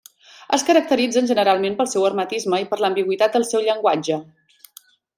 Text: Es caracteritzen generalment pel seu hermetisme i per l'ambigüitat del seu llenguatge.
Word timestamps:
Es 0.55 0.63
caracteritzen 0.69 1.29
generalment 1.33 1.77
pel 1.83 1.91
seu 1.93 2.07
hermetisme 2.09 2.63
i 2.65 2.67
per 2.73 2.83
l'ambigüitat 2.83 3.39
del 3.39 3.49
seu 3.53 3.67
llenguatge. 3.71 4.23